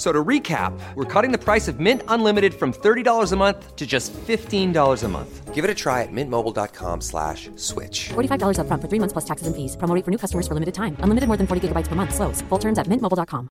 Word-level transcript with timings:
So 0.00 0.12
to 0.12 0.24
recap, 0.24 0.72
we're 0.94 1.04
cutting 1.04 1.30
the 1.30 1.36
price 1.36 1.68
of 1.68 1.78
Mint 1.78 2.02
Unlimited 2.08 2.54
from 2.54 2.72
$30 2.72 3.32
a 3.32 3.36
month 3.36 3.76
to 3.76 3.86
just 3.86 4.14
$15 4.14 5.04
a 5.04 5.08
month. 5.08 5.54
Give 5.54 5.62
it 5.62 5.70
a 5.70 5.74
try 5.74 6.00
at 6.00 6.08
mintmobile.com 6.10 7.02
slash 7.02 7.50
switch. 7.56 8.08
$45 8.08 8.60
up 8.60 8.66
front 8.66 8.80
for 8.80 8.88
three 8.88 8.98
months 8.98 9.12
plus 9.12 9.26
taxes 9.26 9.46
and 9.46 9.54
fees. 9.54 9.76
Promo 9.76 9.94
rate 9.94 10.06
for 10.06 10.10
new 10.10 10.16
customers 10.16 10.48
for 10.48 10.54
limited 10.54 10.72
time. 10.72 10.96
Unlimited 11.00 11.28
more 11.28 11.36
than 11.36 11.46
40 11.46 11.68
gigabytes 11.68 11.86
per 11.86 11.96
month. 11.96 12.14
Slows. 12.14 12.40
Full 12.48 12.58
terms 12.58 12.78
at 12.78 12.86
mintmobile.com. 12.86 13.50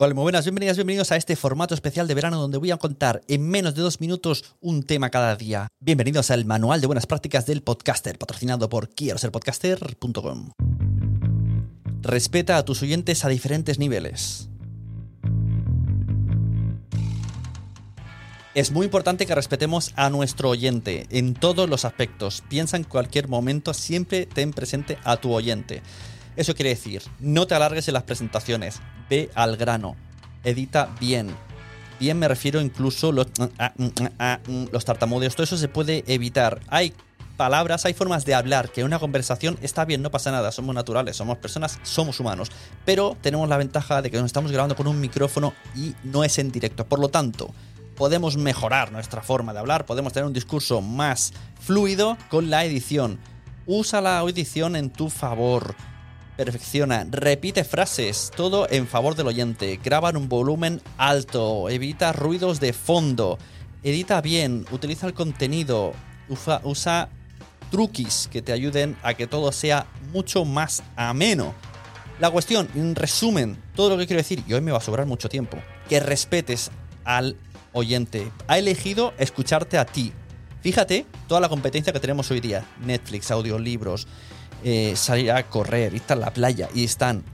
Hola, 0.00 0.14
muy 0.14 0.22
buenas, 0.22 0.44
bienvenidas, 0.44 0.76
bienvenidos 0.76 1.10
a 1.10 1.16
este 1.16 1.34
formato 1.34 1.74
especial 1.74 2.06
de 2.06 2.14
verano 2.14 2.40
donde 2.40 2.56
voy 2.56 2.70
a 2.70 2.76
contar 2.76 3.20
en 3.26 3.48
menos 3.48 3.74
de 3.74 3.82
dos 3.82 4.00
minutos 4.00 4.44
un 4.60 4.84
tema 4.84 5.10
cada 5.10 5.34
día. 5.34 5.66
Bienvenidos 5.80 6.30
al 6.30 6.44
Manual 6.44 6.80
de 6.80 6.86
Buenas 6.86 7.06
Prácticas 7.06 7.46
del 7.46 7.64
Podcaster, 7.64 8.16
patrocinado 8.16 8.68
por 8.68 8.90
quiero 8.90 9.18
ser 9.18 9.32
podcaster.com. 9.32 10.52
Respeta 12.00 12.58
a 12.58 12.64
tus 12.64 12.80
oyentes 12.80 13.24
a 13.24 13.28
diferentes 13.28 13.80
niveles. 13.80 14.48
Es 18.54 18.70
muy 18.70 18.84
importante 18.84 19.26
que 19.26 19.34
respetemos 19.34 19.92
a 19.96 20.10
nuestro 20.10 20.50
oyente 20.50 21.08
en 21.10 21.34
todos 21.34 21.68
los 21.68 21.84
aspectos. 21.84 22.44
Piensa 22.48 22.76
en 22.76 22.84
cualquier 22.84 23.26
momento, 23.26 23.74
siempre 23.74 24.26
ten 24.26 24.52
presente 24.52 24.96
a 25.02 25.16
tu 25.16 25.32
oyente. 25.32 25.82
Eso 26.38 26.54
quiere 26.54 26.70
decir, 26.70 27.02
no 27.18 27.48
te 27.48 27.56
alargues 27.56 27.88
en 27.88 27.94
las 27.94 28.04
presentaciones, 28.04 28.80
ve 29.10 29.28
al 29.34 29.56
grano, 29.56 29.96
edita 30.44 30.88
bien. 31.00 31.34
Bien 31.98 32.16
me 32.16 32.28
refiero 32.28 32.60
incluso 32.60 33.10
los, 33.10 33.26
los 34.70 34.84
tartamudeos, 34.84 35.34
todo 35.34 35.42
eso 35.42 35.56
se 35.56 35.66
puede 35.66 36.04
evitar. 36.06 36.60
Hay 36.68 36.94
palabras, 37.36 37.86
hay 37.86 37.92
formas 37.92 38.24
de 38.24 38.36
hablar 38.36 38.70
que 38.70 38.82
en 38.82 38.86
una 38.86 39.00
conversación 39.00 39.58
está 39.62 39.84
bien, 39.84 40.00
no 40.00 40.12
pasa 40.12 40.30
nada, 40.30 40.52
somos 40.52 40.76
naturales, 40.76 41.16
somos 41.16 41.38
personas, 41.38 41.80
somos 41.82 42.20
humanos. 42.20 42.52
Pero 42.84 43.16
tenemos 43.20 43.48
la 43.48 43.56
ventaja 43.56 44.00
de 44.00 44.08
que 44.08 44.18
nos 44.18 44.26
estamos 44.26 44.52
grabando 44.52 44.76
con 44.76 44.86
un 44.86 45.00
micrófono 45.00 45.54
y 45.74 45.96
no 46.04 46.22
es 46.22 46.38
en 46.38 46.52
directo. 46.52 46.86
Por 46.86 47.00
lo 47.00 47.08
tanto, 47.08 47.52
podemos 47.96 48.36
mejorar 48.36 48.92
nuestra 48.92 49.22
forma 49.22 49.52
de 49.52 49.58
hablar, 49.58 49.86
podemos 49.86 50.12
tener 50.12 50.28
un 50.28 50.32
discurso 50.32 50.82
más 50.82 51.32
fluido 51.60 52.16
con 52.30 52.48
la 52.48 52.64
edición. 52.64 53.18
Usa 53.66 54.00
la 54.00 54.22
edición 54.22 54.76
en 54.76 54.90
tu 54.90 55.10
favor. 55.10 55.74
Perfecciona, 56.38 57.04
repite 57.10 57.64
frases, 57.64 58.30
todo 58.36 58.68
en 58.70 58.86
favor 58.86 59.16
del 59.16 59.26
oyente. 59.26 59.80
Graba 59.82 60.10
en 60.10 60.16
un 60.16 60.28
volumen 60.28 60.80
alto, 60.96 61.68
evita 61.68 62.12
ruidos 62.12 62.60
de 62.60 62.72
fondo, 62.72 63.38
edita 63.82 64.20
bien, 64.20 64.64
utiliza 64.70 65.08
el 65.08 65.14
contenido, 65.14 65.94
usa, 66.28 66.60
usa 66.62 67.08
truquis 67.72 68.28
que 68.30 68.40
te 68.40 68.52
ayuden 68.52 68.96
a 69.02 69.14
que 69.14 69.26
todo 69.26 69.50
sea 69.50 69.88
mucho 70.12 70.44
más 70.44 70.84
ameno. 70.94 71.56
La 72.20 72.30
cuestión, 72.30 72.68
en 72.76 72.94
resumen, 72.94 73.60
todo 73.74 73.90
lo 73.90 73.98
que 73.98 74.06
quiero 74.06 74.22
decir, 74.22 74.44
y 74.46 74.52
hoy 74.52 74.60
me 74.60 74.70
va 74.70 74.78
a 74.78 74.80
sobrar 74.80 75.06
mucho 75.06 75.28
tiempo, 75.28 75.58
que 75.88 75.98
respetes 75.98 76.70
al 77.02 77.36
oyente. 77.72 78.30
Ha 78.46 78.58
elegido 78.58 79.12
escucharte 79.18 79.76
a 79.76 79.86
ti. 79.86 80.12
Fíjate 80.60 81.04
toda 81.26 81.40
la 81.40 81.48
competencia 81.48 81.92
que 81.92 81.98
tenemos 81.98 82.30
hoy 82.30 82.38
día. 82.38 82.64
Netflix, 82.80 83.32
audiolibros, 83.32 84.06
eh, 84.64 84.94
salir 84.96 85.32
a 85.32 85.48
correr, 85.48 85.94
estar 85.94 86.16
en 86.16 86.22
la 86.22 86.32
playa 86.32 86.68
y 86.74 86.84
están 86.84 87.24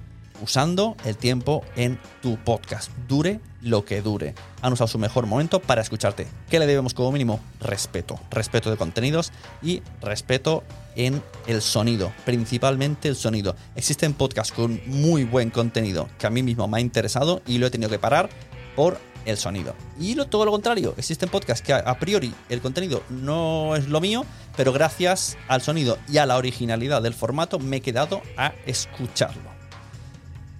usando 0.43 0.97
el 1.05 1.17
tiempo 1.17 1.65
en 1.77 1.99
tu 2.23 2.37
podcast. 2.37 2.91
Dure 3.09 3.41
lo 3.63 3.85
que 3.85 4.03
dure. 4.03 4.35
Han 4.63 4.73
usado 4.73 4.89
su 4.89 4.99
mejor 4.99 5.27
momento 5.27 5.61
para 5.61 5.81
escucharte. 5.81 6.27
¿Qué 6.51 6.59
le 6.59 6.67
debemos 6.67 6.95
como 6.95 7.13
mínimo? 7.13 7.41
Respeto. 7.61 8.19
Respeto 8.31 8.71
de 8.71 8.77
contenidos 8.77 9.33
y 9.63 9.83
respeto 10.03 10.63
en 10.97 11.23
el 11.47 11.63
sonido. 11.63 12.13
Principalmente 12.25 13.09
el 13.09 13.17
sonido. 13.17 13.57
Existen 13.75 14.13
podcasts 14.13 14.53
con 14.53 14.81
muy 14.87 15.25
buen 15.25 15.51
contenido 15.51 16.09
que 16.19 16.27
a 16.27 16.31
mí 16.31 16.43
mismo 16.43 16.69
me 16.69 16.79
ha 16.79 16.81
interesado 16.81 17.43
y 17.47 17.59
lo 17.59 17.67
he 17.67 17.71
tenido 17.71 17.91
que 17.91 17.99
parar 17.99 18.29
por 18.77 18.99
el 19.25 19.39
sonido. 19.39 19.75
Y 19.99 20.15
lo, 20.15 20.27
todo 20.27 20.45
lo 20.45 20.51
contrario, 20.51 20.95
existen 20.99 21.31
podcasts 21.31 21.65
que 21.65 21.73
a, 21.73 21.79
a, 21.79 21.99
priori 21.99 22.35
el 22.51 22.61
contenido 22.61 23.03
no 23.09 23.75
es 23.77 23.89
lo 23.89 24.01
mío, 24.01 24.27
pero 24.57 24.73
gracias 24.73 25.37
al 25.49 25.63
sonido 25.63 25.99
y 26.09 26.19
a 26.19 26.27
la 26.27 26.37
originalidad 26.37 27.03
del 27.03 27.15
formato 27.15 27.59
me 27.59 27.77
he 27.77 27.81
quedado 27.81 28.23
a 28.37 28.53
escucharlo. 28.67 29.55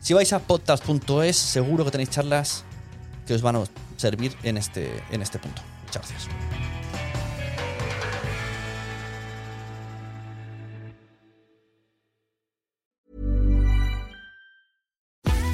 Si 0.01 0.13
vais 0.13 0.33
a 0.33 0.39
podcast.es, 0.39 1.37
seguro 1.37 1.85
que 1.85 1.91
tenéis 1.91 2.11
charlas 2.11 2.65
que 3.27 3.35
os 3.35 3.43
van 3.43 3.57
a 3.57 3.65
servir 3.97 4.37
en 4.43 4.59
este, 4.59 5.03
en 5.11 5.23
este 5.23 5.39
punto. 5.39 5.63
Muchas 5.87 6.09
gracias. 6.11 6.64